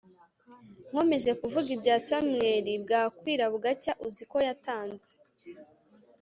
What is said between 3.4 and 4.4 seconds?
bugacya uziko